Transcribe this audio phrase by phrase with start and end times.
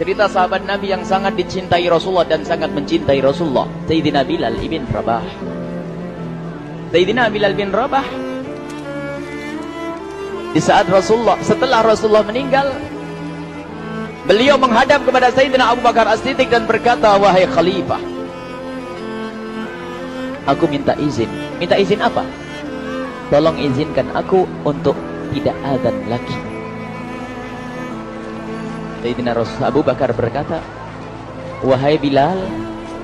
[0.00, 3.68] Cerita sahabat Nabi yang sangat dicintai Rasulullah dan sangat mencintai Rasulullah.
[3.84, 5.24] Sayyidina Bilal ibn Rabah.
[6.92, 8.04] Sayyidina Bilal bin Rabah.
[10.52, 12.68] Di saat Rasulullah, setelah Rasulullah meninggal,
[14.28, 17.96] beliau menghadap kepada Sayyidina Abu Bakar As-Siddiq dan berkata, Wahai Khalifah,
[20.44, 21.32] aku minta izin.
[21.56, 22.20] Minta izin apa?
[23.32, 24.92] Tolong izinkan aku untuk
[25.32, 26.51] tidak azan lagi.
[29.02, 30.62] Sayyidina Rasul Abu Bakar berkata,
[31.66, 32.38] Wahai Bilal,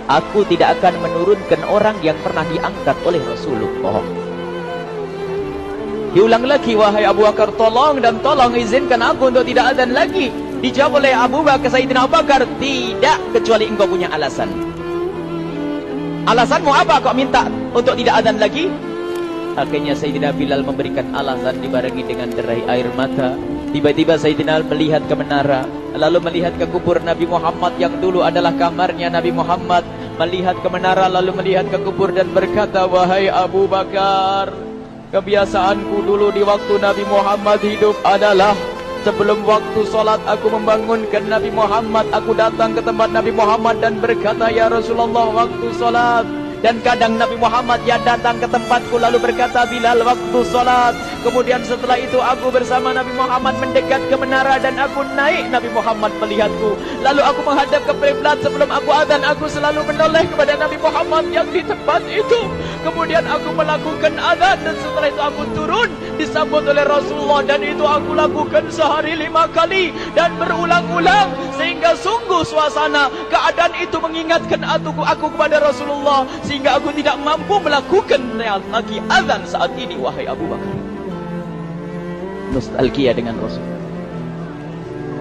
[0.06, 3.98] aku tidak akan menurunkan orang yang pernah diangkat oleh Rasulullah.
[6.14, 10.30] Diulang lagi, wahai Abu Bakar, tolong dan tolong izinkan aku untuk tidak azan lagi.
[10.62, 14.54] Dijawab oleh Abu Bakar, Sayyidina Abu Bakar, tidak kecuali engkau punya alasan.
[16.30, 18.70] Alasanmu apa kau minta untuk tidak azan lagi?
[19.58, 23.34] Akhirnya Sayyidina Bilal memberikan alasan dibarengi dengan derai air mata.
[23.74, 25.66] Tiba-tiba Sayyidina melihat ke menara,
[25.98, 29.82] lalu melihat ke kubur Nabi Muhammad yang dulu adalah kamarnya Nabi Muhammad.
[30.18, 34.54] Melihat ke menara lalu melihat ke kubur dan berkata, Wahai Abu Bakar,
[35.10, 38.54] kebiasaanku dulu di waktu Nabi Muhammad hidup adalah
[39.06, 44.50] Sebelum waktu solat aku membangunkan Nabi Muhammad Aku datang ke tempat Nabi Muhammad dan berkata
[44.50, 46.26] Ya Rasulullah waktu solat
[46.58, 50.94] dan kadang Nabi Muhammad yang datang ke tempatku lalu berkata Bilal waktu solat.
[51.22, 56.10] Kemudian setelah itu aku bersama Nabi Muhammad mendekat ke menara dan aku naik Nabi Muhammad
[56.18, 56.74] melihatku.
[57.02, 61.46] Lalu aku menghadap ke kiblat sebelum aku azan aku selalu menoleh kepada Nabi Muhammad yang
[61.54, 62.40] di tempat itu.
[62.82, 68.10] Kemudian aku melakukan azan dan setelah itu aku turun disambut oleh Rasulullah dan itu aku
[68.18, 75.62] lakukan sehari lima kali dan berulang-ulang sehingga sungguh suasana keadaan itu mengingatkan aku, aku kepada
[75.62, 80.76] Rasulullah sehingga aku tidak mampu melakukan lagi azan saat ini wahai Abu Bakar.
[82.56, 83.60] Nostalgia dengan Rasul.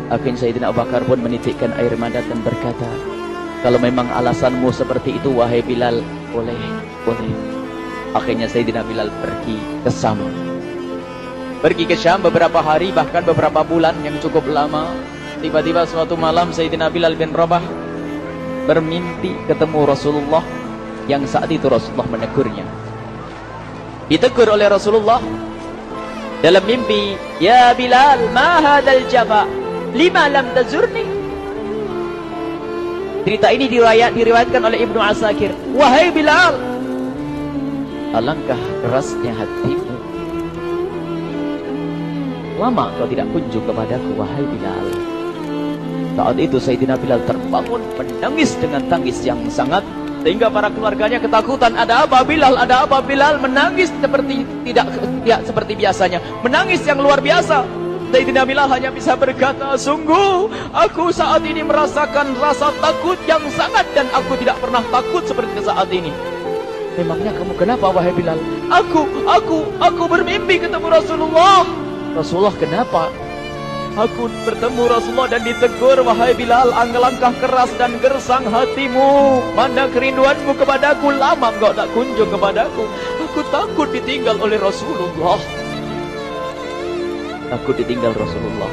[0.07, 2.87] Akhirnya Sayyidina Abu Bakar pun menitikkan air mata dan berkata
[3.59, 5.99] kalau memang alasanmu seperti itu wahai Bilal
[6.31, 6.61] boleh
[7.03, 7.35] boleh.
[8.15, 10.23] Akhirnya Sayyidina Bilal pergi ke Sam
[11.59, 14.95] pergi ke Syam beberapa hari bahkan beberapa bulan yang cukup lama.
[15.43, 17.61] Tiba-tiba suatu malam Sayyidina Bilal bin Rabah
[18.63, 20.66] bermimpi ketemu Rasulullah
[21.07, 22.67] yang saat itu Rasulullah menegurnya.
[24.07, 25.19] Ditegur oleh Rasulullah
[26.39, 29.47] dalam mimpi, "Ya Bilal, ma hadzal jafa?
[29.95, 31.03] Lima lam tazurni?"
[33.27, 35.51] Cerita ini diriwayat, diriwayatkan oleh Ibnu Asakir.
[35.75, 36.55] "Wahai Bilal,
[38.15, 39.95] alangkah kerasnya hatimu.
[42.55, 44.87] Lama kau tidak kunjung kepadaku, wahai Bilal."
[46.15, 49.83] Saat itu Sayyidina Bilal terbangun menangis dengan tangis yang sangat
[50.27, 51.71] sehingga para keluarganya ketakutan.
[51.71, 52.59] Ada apa Bilal?
[52.59, 53.39] Ada apa Bilal?
[53.39, 54.91] Menangis seperti tidak
[55.23, 56.19] ya, seperti biasanya.
[56.43, 57.63] Menangis yang luar biasa.
[58.11, 64.03] Sayyidina Bilal hanya bisa berkata, Sungguh, aku saat ini merasakan rasa takut yang sangat dan
[64.11, 66.11] aku tidak pernah takut seperti saat ini.
[66.99, 68.35] Memangnya kamu kenapa wahai Bilal?
[68.67, 71.63] Aku, aku, aku bermimpi ketemu Rasulullah.
[72.19, 73.07] Rasulullah kenapa?
[73.97, 79.41] Aku bertemu Rasulullah dan ditegur Wahai Bilal Langkah keras dan gersang hatimu.
[79.57, 82.85] Mana kerinduanmu kepadaku Lama engkau tak kunjung kepadaku.
[83.25, 85.41] Aku takut ditinggal oleh Rasulullah.
[87.57, 88.69] Aku ditinggal Rasulullah.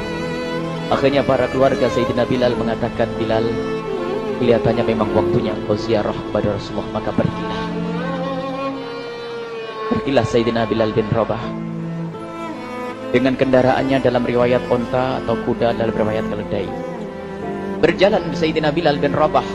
[0.93, 3.49] Akhirnya para keluarga Sayyidina Bilal mengatakan Bilal
[4.37, 7.61] Kelihatannya memang waktunya engkau ziarah kepada Rasulullah Maka pergilah.
[9.89, 11.64] Pergilah Sayyidina Bilal bin Rabah
[13.13, 16.67] dengan kendaraannya dalam riwayat onta atau kuda dalam riwayat keledai.
[17.83, 19.45] Berjalan Sayyidina Bilal bin Rabah.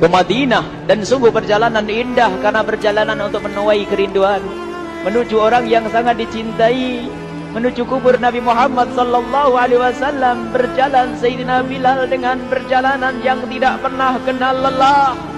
[0.00, 4.40] Ke Madinah dan sungguh perjalanan indah karena perjalanan untuk menuai kerinduan.
[5.04, 7.08] Menuju orang yang sangat dicintai
[7.50, 14.14] menuju kubur Nabi Muhammad sallallahu alaihi wasallam berjalan Sayyidina Bilal dengan perjalanan yang tidak pernah
[14.22, 15.29] kenal lelah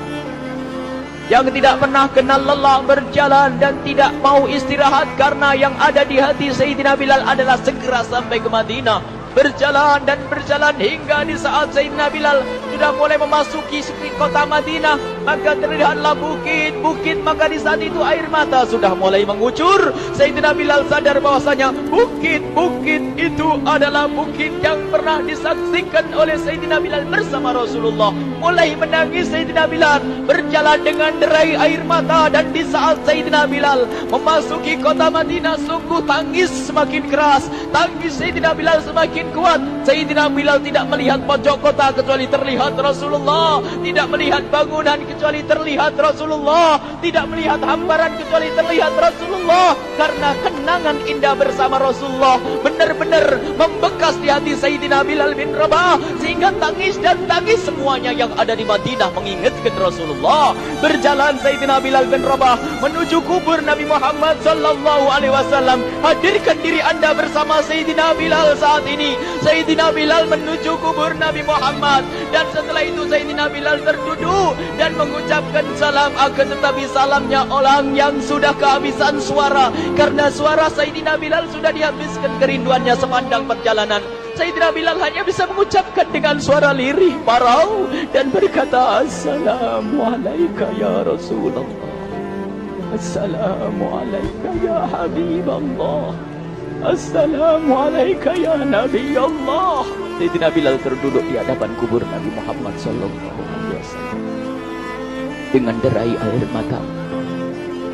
[1.33, 6.53] yang tidak pernah kenal lelah berjalan dan tidak mau istirahat karena yang ada di hati
[6.53, 9.01] Sayyidina Bilal adalah segera sampai ke Madinah.
[9.33, 13.81] Berjalan dan berjalan hingga di saat Sayyidina Bilal sudah mulai memasuki
[14.21, 19.89] kota Madinah maka terlihatlah bukit-bukit maka di saat itu air mata sudah mulai mengucur.
[20.13, 27.57] Sayyidina Bilal sadar bahwasanya bukit-bukit itu adalah bukit yang pernah disaksikan oleh Sayyidina Bilal bersama
[27.57, 28.13] Rasulullah
[28.43, 34.83] mulai menangis Sayyidina Bilal berjalan dengan derai air mata dan di saat Sayyidina Bilal memasuki
[34.83, 39.63] kota Madinah sungguh tangis semakin keras tangis Sayyidina Bilal semakin kuat.
[39.87, 43.63] Sayyidina Bilal tidak melihat pojok kota kecuali terlihat Rasulullah.
[43.63, 46.83] Tidak melihat bangunan kecuali terlihat Rasulullah.
[46.99, 49.79] Tidak melihat hamparan kecuali terlihat Rasulullah.
[49.95, 56.99] Karena kenangan indah bersama Rasulullah benar-benar membekas di hati Sayyidina Bilal bin Rabah sehingga tangis
[56.99, 60.57] dan tangis semuanya yang ada di Madinah mengingatkan Rasulullah.
[60.81, 65.83] Berjalan Sayyidina Bilal bin Rabah menuju kubur Nabi Muhammad sallallahu alaihi wasallam.
[66.01, 69.19] Hadirkan diri Anda bersama Sayyidina Bilal saat ini.
[69.43, 76.15] Sayyidina Bilal menuju kubur Nabi Muhammad dan setelah itu Sayyidina Bilal terduduk dan mengucapkan salam
[76.15, 82.95] akan tetapi salamnya orang yang sudah kehabisan suara karena suara Sayyidina Bilal sudah dihabiskan kerinduannya
[82.95, 84.22] sepanjang perjalanan.
[84.33, 87.85] Sayyidina Bilal hanya bisa mengucapkan dengan suara lirih parau
[88.17, 91.69] dan berkata Assalamualaikum ya Rasulullah.
[92.97, 96.17] Assalamualaikum ya Habib Allah.
[96.81, 99.85] Assalamualaikum ya Nabi Allah.
[100.17, 104.19] Sayyidina Bilal terduduk di hadapan kubur Nabi Muhammad sallallahu alaihi wasallam
[105.53, 106.81] dengan derai air mata.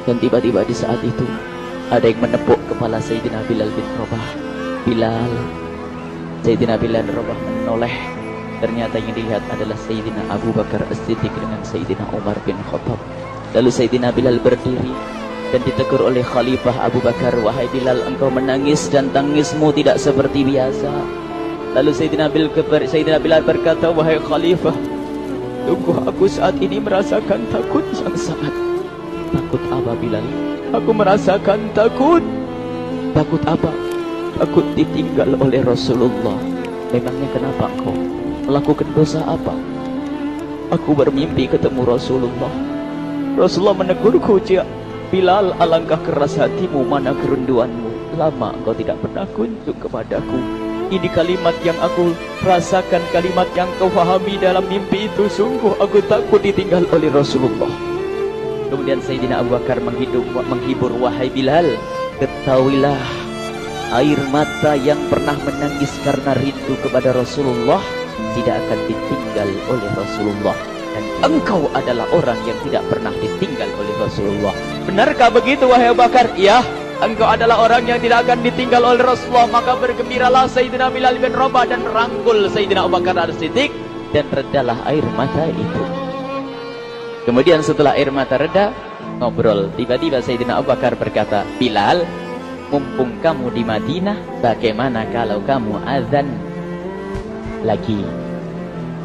[0.07, 1.27] Dan tiba-tiba di saat itu
[1.91, 4.27] ada yang menepuk kepala Sayyidina Bilal bin Rabah.
[4.87, 5.68] Bilal.
[6.43, 7.95] Sayyidina Bilal Rabah menoleh.
[8.59, 12.99] Ternyata yang dilihat adalah Sayyidina Abu Bakar As-Siddiq dengan Sayyidina Umar bin Khattab.
[13.55, 14.93] Lalu Sayyidina Bilal berdiri
[15.55, 20.91] dan ditegur oleh Khalifah Abu Bakar, "Wahai Bilal, engkau menangis dan tangismu tidak seperti biasa."
[21.79, 22.51] Lalu Sayyidina Bilal,
[22.91, 24.75] Sayyidina Bilal berkata, "Wahai Khalifah,
[25.69, 28.57] Sungguh aku saat ini merasakan takut yang sangat.
[29.29, 30.25] Takut apa Bilal?
[30.73, 32.25] Aku merasakan takut.
[33.13, 33.69] Takut apa?
[34.39, 36.39] Takut ditinggal oleh Rasulullah.
[36.95, 37.91] Memangnya kenapa kau
[38.47, 39.51] melakukan dosa apa?
[40.71, 42.53] Aku bermimpi ketemu Rasulullah.
[43.35, 44.63] Rasulullah menegurku, Cik.
[45.11, 48.15] Bilal, alangkah keras hatimu, mana kerinduanmu.
[48.15, 50.39] Lama engkau tidak pernah kunjung kepadaku.
[50.95, 52.15] Ini kalimat yang aku
[52.47, 55.27] rasakan, kalimat yang kau fahami dalam mimpi itu.
[55.27, 57.75] Sungguh aku takut ditinggal oleh Rasulullah.
[58.71, 61.75] Kemudian Sayyidina Abu Bakar menghidup, menghibur wahai Bilal.
[62.23, 63.18] Ketahuilah
[63.95, 67.81] air mata yang pernah menangis karena rindu kepada Rasulullah
[68.37, 70.57] tidak akan ditinggal oleh Rasulullah.
[70.99, 74.55] Dan engkau adalah orang yang tidak pernah ditinggal oleh Rasulullah.
[74.85, 76.35] Benarkah begitu wahai Bakar?
[76.35, 76.65] Iya
[76.99, 81.71] engkau adalah orang yang tidak akan ditinggal oleh Rasulullah maka bergembiralah Sayyidina Bilal bin Rabah
[81.71, 83.71] dan merangkul Sayyidina Abu Bakar As-Siddiq
[84.11, 85.83] dan redalah air mata itu
[87.23, 88.75] kemudian setelah air mata reda
[89.23, 92.03] ngobrol tiba-tiba Sayyidina Abu Bakar berkata Bilal
[92.69, 96.29] mumpung kamu di Madinah bagaimana kalau kamu azan?
[97.65, 98.05] Lagi.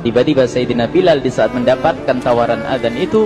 [0.03, 3.25] Tiba-tiba Sayyidina Bilal di saat mendapatkan tawaran azan itu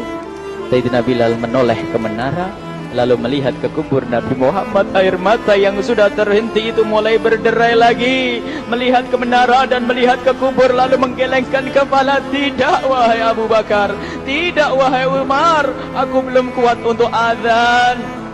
[0.69, 2.53] Sayyidina Bilal menoleh ke menara
[2.95, 8.39] lalu melihat ke kubur Nabi Muhammad air mata yang sudah terhenti itu mulai berderai lagi.
[8.71, 12.23] Melihat ke menara dan melihat ke kubur lalu menggelengkan kepala.
[12.31, 13.91] Tidak wahai Abu Bakar
[14.27, 18.26] tidak wahai Umar aku belum kuat untuk azan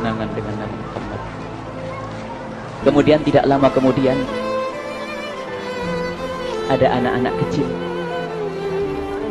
[0.00, 1.20] dengan Nabi Muhammad
[2.82, 4.16] kemudian tidak lama kemudian
[6.70, 7.68] ada anak-anak kecil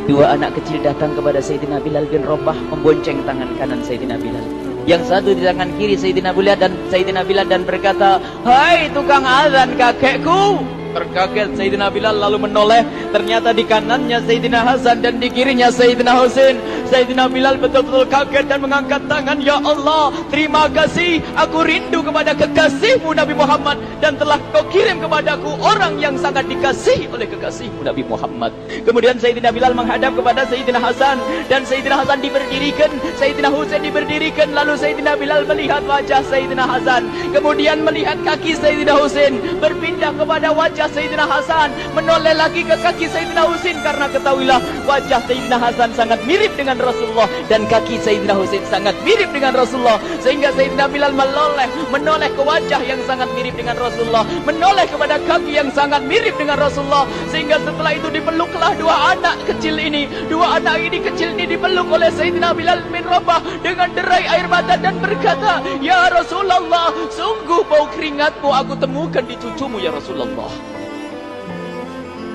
[0.09, 4.41] Dua anak kecil datang kepada Sayyidina Bilal bin Rabah membonceng tangan kanan Sayyidina Bilal.
[4.89, 9.77] Yang satu di tangan kiri Sayyidina Bilal dan Sayyidina Bilal dan berkata, "Hai tukang azan
[9.77, 10.65] kakekku."
[10.97, 16.61] Terkaget Sayyidina Bilal lalu menoleh Ternyata di kanannya Sayyidina Hasan dan di kirinya Sayyidina Husain.
[16.89, 21.21] Sayyidina Bilal betul-betul kaget dan mengangkat tangan Ya Allah terima kasih.
[21.37, 23.81] Aku rindu kepada kekasihmu Nabi Muhammad.
[23.97, 28.53] Dan telah kau kirim kepadaku Orang yang sangat dikasihi oleh kekasihmu Nabi Muhammad.
[28.85, 31.17] Kemudian Sayyidina Bilal menghadap kepada Sayyidina Hasan.
[31.49, 34.53] Dan Sayyidina Hasan diberdirikan Sayyidina Husain diberdirikan.
[34.53, 37.09] Lalu Sayyidina Bilal melihat wajah Sayyidina Hasan.
[37.33, 39.37] Kemudian melihat kaki Sayyidina Husain.
[39.57, 41.73] Berpindah kepada wajah Sayyidina Hasan.
[41.97, 47.29] Menoleh lagi ke kaki Sayyidina Husin karena ketahuilah wajah Sayyidina Hasan sangat mirip dengan Rasulullah
[47.47, 50.01] dan kaki Sayyidina Husin sangat mirip dengan Rasulullah.
[50.19, 55.55] Sehingga Sayyidina Bilal menoleh menoleh ke wajah yang sangat mirip dengan Rasulullah menoleh kepada kaki
[55.55, 57.05] yang sangat mirip dengan Rasulullah.
[57.29, 60.09] Sehingga setelah itu dipeluklah dua anak kecil ini.
[60.27, 64.75] Dua anak ini kecil ini dipeluk oleh Sayyidina Bilal bin Rabah dengan derai air mata
[64.75, 70.78] dan berkata Ya Rasulullah sungguh bau keringatmu aku temukan di cucumu ya Rasulullah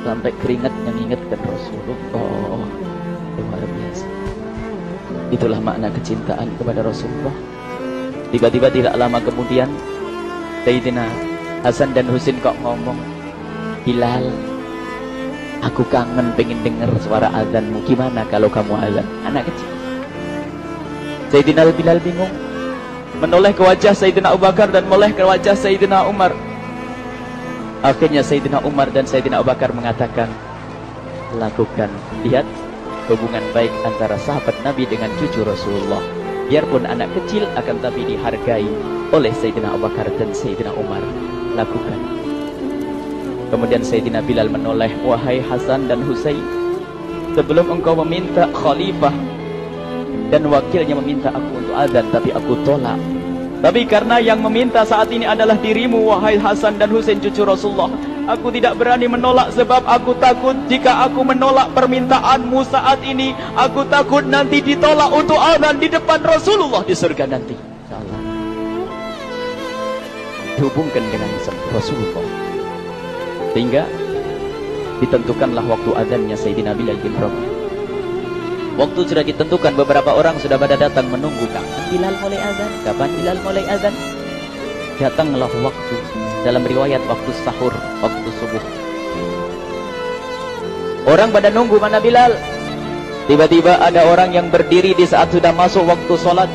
[0.04, 2.60] sampai keringat yang ingatkan Rasulullah.
[3.40, 4.06] Luar biasa.
[5.32, 7.34] Itulah makna kecintaan kepada Rasulullah.
[8.30, 9.72] Tiba-tiba tidak lama kemudian
[10.62, 11.08] Sayyidina
[11.64, 12.98] Hasan dan Husin kok ngomong
[13.84, 14.28] Bilal
[15.64, 17.80] aku kangen pengen dengar suara azanmu.
[17.88, 19.06] Gimana kalau kamu azan?
[19.24, 19.68] Anak kecil.
[21.32, 22.30] Sayyidina Bilal bingung.
[23.18, 26.34] Menoleh ke wajah Sayyidina Abu Bakar dan menoleh ke wajah Sayyidina Umar
[27.84, 30.32] Akhirnya Sayyidina Umar dan Sayyidina Abu Bakar mengatakan,
[31.36, 31.92] lakukan.
[32.24, 32.48] Lihat
[33.12, 36.00] hubungan baik antara sahabat Nabi dengan cucu Rasulullah.
[36.48, 38.64] Biarpun anak kecil akan tapi dihargai
[39.12, 41.04] oleh Sayyidina Abu Bakar dan Sayyidina Umar.
[41.52, 42.00] Lakukan.
[43.52, 46.40] Kemudian Sayyidina Bilal menoleh, wahai Hasan dan Husain,
[47.36, 49.12] sebelum engkau meminta khalifah
[50.32, 52.96] dan wakilnya meminta aku untuk azan, tapi aku tolak.
[53.64, 57.88] Tapi karena yang meminta saat ini adalah dirimu, wahai Hasan dan Husain cucu Rasulullah.
[58.28, 64.20] Aku tidak berani menolak sebab aku takut jika aku menolak permintaanmu saat ini, aku takut
[64.28, 67.56] nanti ditolak untuk azan di depan Rasulullah di surga nanti.
[67.56, 68.20] Insyaallah.
[70.60, 71.30] Dihubungkan dengan
[71.72, 72.24] Rasulullah.
[73.56, 73.88] Sehingga
[75.00, 77.53] ditentukanlah waktu azannya Sayyidina Bilal bin Rabah.
[78.74, 83.38] Waktu sudah ditentukan beberapa orang sudah pada datang menunggu kapan Bilal mulai azan, kapan Bilal
[83.46, 83.94] mulai azan.
[84.98, 85.96] Datanglah waktu
[86.42, 87.70] dalam riwayat waktu sahur,
[88.02, 88.64] waktu subuh.
[91.06, 92.34] Orang pada nunggu mana Bilal?
[93.30, 96.50] Tiba-tiba ada orang yang berdiri di saat sudah masuk waktu sholat.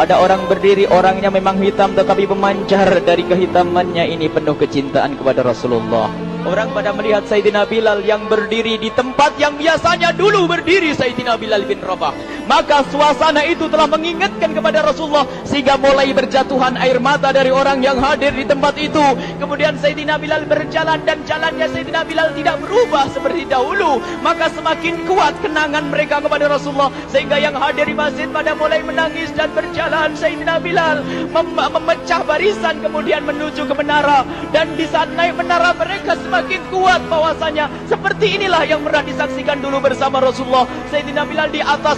[0.00, 6.08] Ada orang berdiri, orangnya memang hitam tetapi memancar dari kehitamannya ini penuh kecintaan kepada Rasulullah.
[6.42, 11.62] Orang pada melihat Sayyidina Bilal yang berdiri di tempat yang biasanya dulu berdiri Sayyidina Bilal
[11.70, 12.10] bin Rabah.
[12.52, 17.96] Maka suasana itu telah mengingatkan kepada Rasulullah sehingga mulai berjatuhan air mata dari orang yang
[17.96, 19.00] hadir di tempat itu.
[19.40, 24.04] Kemudian Sayyidina Bilal berjalan dan jalannya Sayyidina Bilal tidak berubah seperti dahulu.
[24.20, 29.32] Maka semakin kuat kenangan mereka kepada Rasulullah sehingga yang hadir di masjid pada mulai menangis
[29.32, 31.00] dan berjalan Sayyidina Bilal
[31.32, 37.00] mem memecah barisan kemudian menuju ke menara dan di saat naik menara mereka semakin kuat
[37.08, 40.68] bahwasanya seperti inilah yang pernah disaksikan dulu bersama Rasulullah.
[40.92, 41.96] Sayyidina Bilal di atas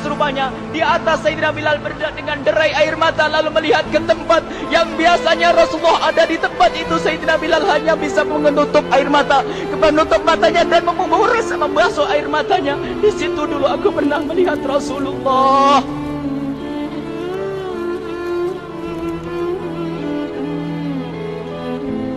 [0.73, 5.55] di atas Sayyidina Bilal berderak dengan derai air mata lalu melihat ke tempat yang biasanya
[5.55, 6.95] Rasulullah ada di tempat itu.
[6.99, 9.45] Sayyidina Bilal hanya bisa menutup air mata,
[9.77, 12.75] menutup matanya dan memuris membasuh air matanya.
[12.99, 15.85] Di situ dulu aku pernah melihat Rasulullah.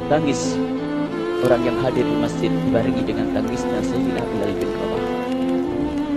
[0.08, 0.56] Tangis
[1.44, 5.07] orang yang hadir di masjid dibarengi dengan tangisnya Sayyidina Bilal bin Rabah.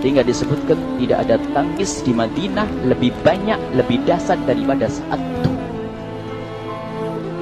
[0.01, 5.51] Hingga disebutkan tidak ada tangis di Madinah lebih banyak, lebih dasar daripada saat itu.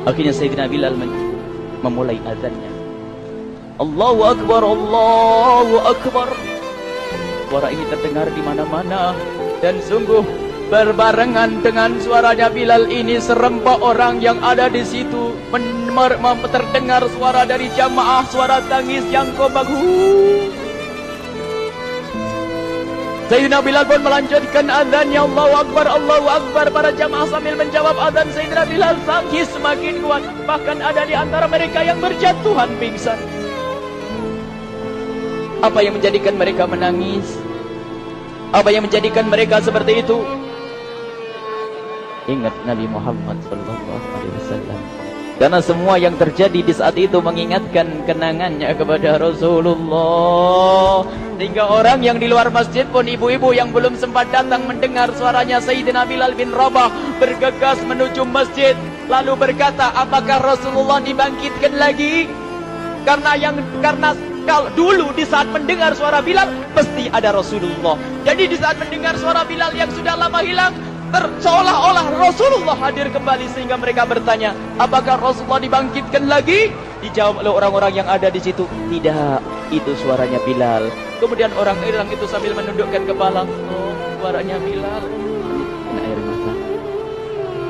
[0.04, 0.96] Akhirnya Sayyidina Bilal
[1.80, 2.72] memulai azannya.
[3.80, 6.30] Allahu Akbar, Allahu Akbar.
[7.48, 9.16] Suara ini terdengar di mana-mana
[9.64, 10.22] dan sungguh
[10.68, 15.34] berbarengan dengan suaranya Bilal ini serempak orang yang ada di situ
[16.48, 20.59] terdengar suara dari jamaah, suara tangis yang kobahu.
[23.30, 26.66] Sayyidina Bilal pun melanjutkan azan ya Allahu Akbar, Allahu Akbar.
[26.74, 30.26] Para jamaah sambil menjawab azan Sayyidina Bilal tangis semakin kuat.
[30.50, 33.22] Bahkan ada di antara mereka yang berjatuhan pingsan.
[35.62, 37.38] Apa yang menjadikan mereka menangis?
[38.50, 40.26] Apa yang menjadikan mereka seperti itu?
[42.26, 45.09] Ingat Nabi Muhammad sallallahu alaihi wasallam
[45.40, 51.08] karena semua yang terjadi di saat itu mengingatkan kenangannya kepada Rasulullah.
[51.40, 56.04] Sehingga orang yang di luar masjid pun ibu-ibu yang belum sempat datang mendengar suaranya Sayyidina
[56.04, 56.92] Bilal bin Rabah
[57.24, 58.76] bergegas menuju masjid.
[59.08, 62.28] Lalu berkata, apakah Rasulullah dibangkitkan lagi?
[63.08, 64.12] Karena yang karena
[64.44, 67.96] kalau dulu di saat mendengar suara Bilal pasti ada Rasulullah.
[68.28, 70.76] Jadi di saat mendengar suara Bilal yang sudah lama hilang
[71.40, 76.70] seolah-olah Rasulullah hadir kembali sehingga mereka bertanya, apakah Rasulullah dibangkitkan lagi?
[77.00, 79.40] Dijawab oleh orang-orang yang ada di situ, tidak,
[79.72, 80.92] itu suaranya Bilal.
[81.24, 85.04] Kemudian orang-orang itu sambil menundukkan kepala, oh, suaranya Bilal.
[85.96, 86.54] Air mata.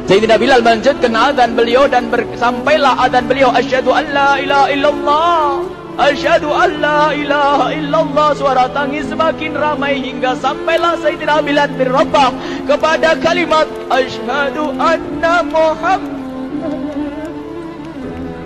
[0.10, 5.79] Sayyidina Bilal melanjutkan azan beliau dan sampailah azan beliau asyhadu an la ilaha illallah.
[6.00, 8.32] Asyhadu an la ilaha illallah.
[8.32, 12.32] Suara tangis semakin ramai Hingga sampailah Sayyidina Bilal bin Rabah
[12.64, 16.72] Kepada kalimat Asyhadu anna Muhammad.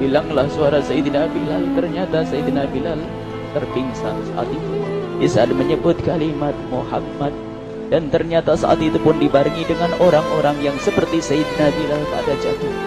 [0.01, 1.77] Hilanglah suara Sayyidina Bilal.
[1.77, 2.97] Ternyata Sayyidina Bilal
[3.53, 4.73] terpingsan saat itu.
[5.21, 7.37] Di saat menyebut kalimat Muhammad.
[7.93, 12.82] Dan ternyata saat itu pun dibarengi dengan orang-orang yang seperti Sayyidina Bilal pada jatuh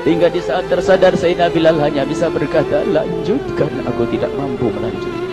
[0.00, 5.28] Hingga di saat tersadar Sayyidina Bilal hanya bisa berkata, lanjutkan aku tidak mampu melanjutkan.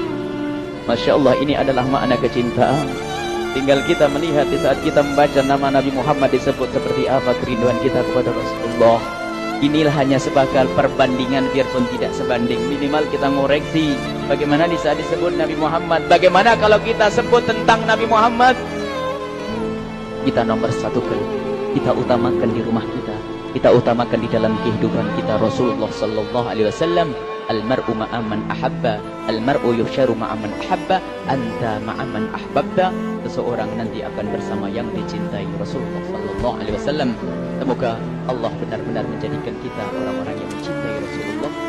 [0.83, 2.83] Masya Allah ini adalah makna kecintaan.
[3.55, 8.03] Tinggal kita melihat di saat kita membaca nama Nabi Muhammad disebut seperti apa kerinduan kita
[8.11, 8.99] kepada Rasulullah.
[9.63, 12.59] Inilah hanya sebagai perbandingan biarpun tidak sebanding.
[12.67, 13.95] Minimal kita ngoreksi
[14.27, 16.11] bagaimana di saat disebut Nabi Muhammad.
[16.11, 18.59] Bagaimana kalau kita sebut tentang Nabi Muhammad?
[20.27, 20.99] Kita nomor satu.
[21.71, 27.15] Kita utamakan di rumah kita kita utamakan di dalam kehidupan kita Rasulullah sallallahu alaihi wasallam
[27.47, 28.99] almar'u ma'aman ahabba
[29.31, 30.99] almar'u yusharu ma'aman ahabba
[31.31, 32.91] anta ma'aman ahbabta.
[33.27, 37.09] Seseorang nanti akan bersama yang dicintai Rasulullah sallallahu alaihi wasallam.
[37.59, 41.66] Semoga Allah benar-benar menjadikan kita orang-orang yang mencintai Rasulullah